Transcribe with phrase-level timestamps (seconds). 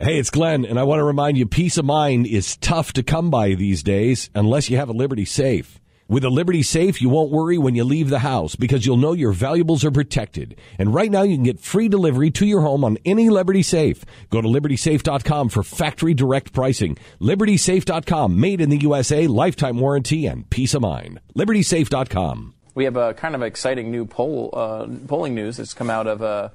[0.00, 3.02] Hey, it's Glenn, and I want to remind you peace of mind is tough to
[3.02, 5.80] come by these days unless you have a Liberty Safe.
[6.06, 9.12] With a Liberty Safe, you won't worry when you leave the house because you'll know
[9.12, 10.56] your valuables are protected.
[10.78, 14.04] And right now, you can get free delivery to your home on any Liberty Safe.
[14.30, 16.96] Go to libertysafe.com for factory direct pricing.
[17.20, 21.18] Libertysafe.com, made in the USA, lifetime warranty, and peace of mind.
[21.36, 22.54] Libertysafe.com.
[22.76, 26.22] We have a kind of exciting new poll uh, polling news that's come out of.
[26.22, 26.50] Uh,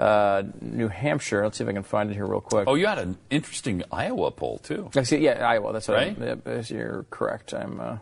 [0.00, 1.44] uh, New Hampshire.
[1.44, 2.64] Let's see if I can find it here real quick.
[2.66, 4.90] Oh, you had an interesting Iowa poll too.
[4.96, 5.72] Actually, yeah, Iowa.
[5.72, 6.16] That's what Right?
[6.20, 7.52] I'm, yeah, you're correct.
[7.54, 7.80] I'm.
[7.80, 7.96] Uh,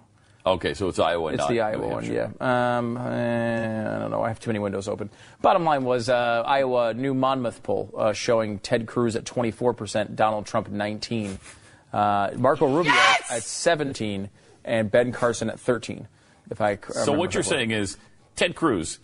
[0.47, 1.29] Okay, so it's Iowa.
[1.33, 2.05] it's not the New Iowa one.
[2.11, 2.31] Yeah.
[2.41, 4.23] Um, uh, I don't know.
[4.23, 5.11] I have too many windows open.
[5.43, 10.17] Bottom line was uh, Iowa New Monmouth poll uh, showing Ted Cruz at 24 percent,
[10.17, 11.39] Donald Trump 19,
[11.93, 12.93] uh, Marco Rubio
[13.31, 14.31] at 17,
[14.65, 16.09] and Ben Carson at 13.
[16.51, 17.57] If I c- So what you're correctly.
[17.59, 17.99] saying is
[18.37, 19.01] Ted Cruz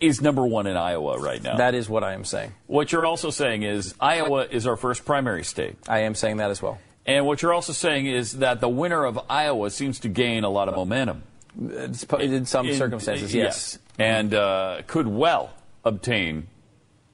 [0.00, 1.56] is number one in Iowa right now.
[1.56, 2.52] That is what I am saying.
[2.66, 5.76] what you're also saying is Iowa is our first primary state.
[5.88, 6.78] I am saying that as well.
[7.06, 10.50] And what you're also saying is that the winner of Iowa seems to gain a
[10.50, 11.22] lot of momentum.
[11.60, 13.78] It's, in some In- circumstances, yes.
[13.98, 15.52] And uh, could well
[15.84, 16.46] obtain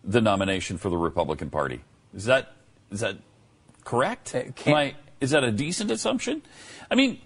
[0.05, 1.81] the nomination for the Republican Party.
[2.15, 2.53] Is that
[2.91, 3.17] is that
[3.85, 4.35] correct?
[4.35, 6.43] I- is that a decent assumption?
[6.91, 7.19] I mean,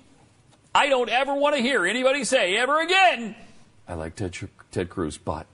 [0.74, 3.34] I don't ever want to hear anybody say ever again,
[3.90, 4.36] I like Ted,
[4.70, 5.46] Ted Cruz, but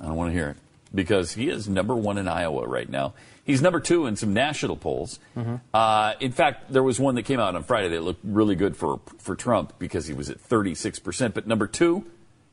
[0.00, 0.56] I don't want to hear it
[0.92, 3.14] because he is number one in Iowa right now.
[3.44, 5.20] He's number two in some national polls.
[5.36, 5.56] Mm-hmm.
[5.72, 8.76] Uh, in fact, there was one that came out on Friday that looked really good
[8.76, 11.34] for for Trump because he was at 36 percent.
[11.34, 12.04] But number two,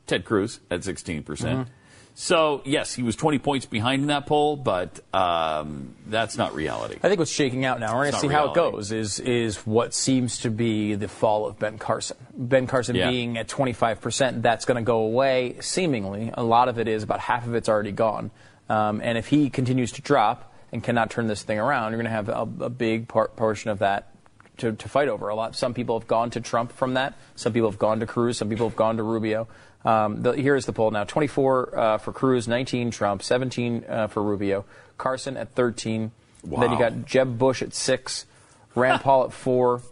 [0.06, 1.60] Ted Cruz at 16 percent.
[1.60, 1.70] Mm-hmm.
[2.14, 6.96] So yes, he was 20 points behind in that poll, but um, that's not reality.
[7.02, 9.18] I think what's shaking out now, we're going to see not how it goes, is
[9.18, 12.16] is what seems to be the fall of Ben Carson.
[12.34, 13.10] Ben Carson Yeah.
[13.10, 16.30] being at 25%, that's going to go away, seemingly.
[16.34, 18.30] A lot of it is, about half of it's already gone.
[18.68, 22.04] Um, and if he continues to drop and cannot turn this thing around, you're going
[22.04, 24.14] to have a, a big part, portion of that
[24.58, 25.28] to, to fight over.
[25.28, 25.56] A lot.
[25.56, 27.14] Some people have gone to Trump from that.
[27.36, 28.36] Some people have gone to Cruz.
[28.38, 29.48] Some people have gone to Rubio.
[29.84, 34.06] Um, the, here is the poll now: 24 uh, for Cruz, 19 Trump, 17 uh,
[34.06, 34.64] for Rubio,
[34.98, 36.12] Carson at 13.
[36.44, 36.60] Wow.
[36.60, 38.26] Then you got Jeb Bush at six,
[38.74, 39.82] Rand Paul at four,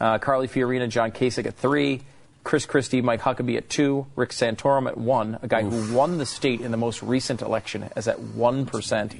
[0.00, 2.02] uh, Carly Fiorina, John Kasich at three,
[2.44, 6.26] Chris Christie, Mike Huckabee at two, Rick Santorum at one, a guy who won the
[6.26, 9.16] state in the most recent election as at one percent,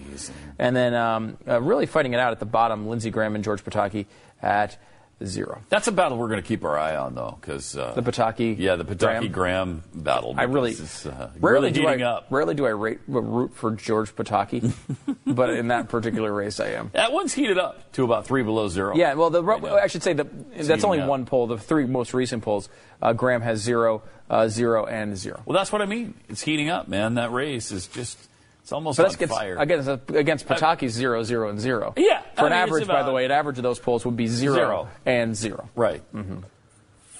[0.59, 3.65] and then um, uh, really fighting it out at the bottom, Lindsey Graham and George
[3.65, 4.07] Pataki
[4.41, 4.77] at
[5.25, 5.63] zero.
[5.69, 8.57] That's a battle we're going to keep our eye on, though, because uh, The Pataki,
[8.59, 9.33] yeah, the Pataki Graham.
[9.33, 10.35] Graham, battle.
[10.37, 12.27] I really, uh, rarely really do heating I, up.
[12.31, 14.73] Rarely do I rate, root for George Pataki,
[15.27, 16.91] but in that particular race, I am.
[16.93, 18.95] That one's heated up to about three below zero.
[18.95, 19.63] Yeah, well, the, right.
[19.65, 20.25] I should say the,
[20.55, 21.09] that's only up.
[21.09, 21.47] one poll.
[21.47, 22.69] The three most recent polls,
[23.01, 25.43] uh, Graham has zero, uh, zero, and zero.
[25.47, 26.15] Well, that's what I mean.
[26.29, 27.15] It's heating up, man.
[27.15, 28.19] That race is just,
[28.67, 29.57] it's almost But on that's against, fire.
[29.59, 31.95] against, against Pataki's zero, zero, and zero.
[31.97, 34.05] Yeah, For I an mean, it's average, by the way, an average of those polls
[34.05, 34.89] would be zero, Zero.
[35.07, 35.69] and zero.
[35.77, 36.03] Right.
[36.13, 36.39] Mm-hmm.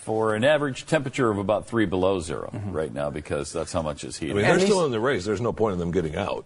[0.03, 4.03] For an average temperature of about three below 0 right now, because that's how much
[4.03, 4.37] it's I heating.
[4.39, 5.25] mean, they're these- still in the race.
[5.25, 6.45] There's no point in them getting out.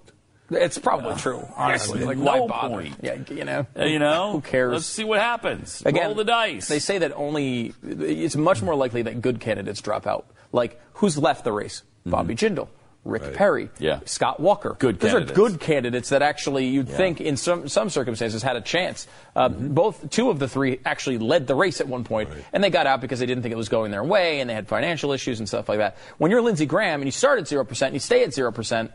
[0.51, 2.01] It's probably true, honestly.
[2.01, 2.69] Yeah, Like, no why bother?
[2.75, 2.97] point.
[3.01, 3.67] Yeah, you know.
[3.79, 4.73] Uh, you know, Who cares?
[4.73, 5.83] Let's see what happens.
[5.87, 6.69] Again, Roll the dice.
[6.69, 10.27] They say that only it's much more likely that good candidates drop out.
[10.53, 11.85] Like who's left the race?
[12.05, 12.69] Bobby Jindal,
[13.05, 13.85] Rick Perry, Mm-hmm.
[13.85, 14.01] Yeah.
[14.05, 14.77] Scott Walker.
[14.79, 15.33] Good Those candidates.
[15.33, 19.07] are good candidates that actually you'd think in some some circumstances had a chance.
[19.35, 19.73] Uh, Mm-hmm.
[19.75, 22.87] Both two of the three actually led the race at one point, and they got
[22.87, 25.39] out because they didn't think it was going their way, and they had financial issues
[25.39, 25.97] and stuff like that.
[26.19, 28.53] When you're Lindsey Graham and you start at zero percent, and you stay at zero
[28.53, 28.91] percent.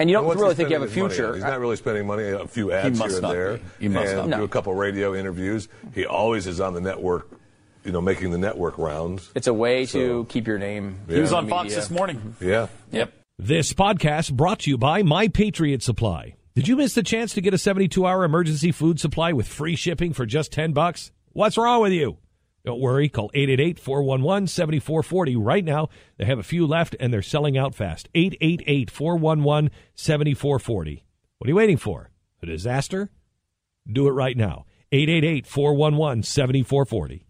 [0.00, 1.34] And you don't What's really think you have a spending his money future.
[1.34, 2.28] He's not really spending money.
[2.28, 3.62] A few ads must here and not there, be.
[3.80, 4.44] He must and not do be.
[4.44, 5.66] a couple radio interviews.
[5.92, 7.26] He always is on the network,
[7.88, 9.30] you know, making the network rounds.
[9.34, 11.00] It's a way to keep your name.
[11.08, 12.36] he was on Fox this morning.
[12.38, 12.66] Yeah.
[12.90, 13.14] Yep.
[13.38, 16.34] This podcast brought to you by My Patriot Supply.
[16.54, 20.12] Did you miss the chance to get a 72-hour emergency food supply with free shipping
[20.12, 21.12] for just 10 bucks?
[21.32, 22.18] What's wrong with you?
[22.66, 25.88] Don't worry, call 888-411-7440 right now.
[26.18, 28.10] They have a few left and they're selling out fast.
[28.14, 31.02] 888-411-7440.
[31.38, 32.10] What are you waiting for?
[32.42, 33.08] A disaster?
[33.90, 34.66] Do it right now.
[34.92, 37.22] 888-411-7440.